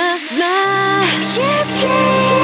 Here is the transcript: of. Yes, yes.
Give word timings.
of. 0.00 0.20
Yes, 0.38 1.36
yes. 1.82 2.39